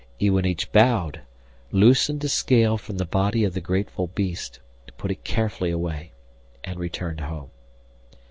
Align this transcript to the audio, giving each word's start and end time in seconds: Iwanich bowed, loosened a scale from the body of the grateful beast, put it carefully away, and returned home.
Iwanich 0.19 0.71
bowed, 0.71 1.21
loosened 1.71 2.23
a 2.23 2.27
scale 2.27 2.75
from 2.75 2.97
the 2.97 3.05
body 3.05 3.43
of 3.43 3.53
the 3.53 3.61
grateful 3.61 4.07
beast, 4.07 4.59
put 4.97 5.11
it 5.11 5.23
carefully 5.23 5.69
away, 5.69 6.11
and 6.63 6.79
returned 6.79 7.19
home. 7.19 7.51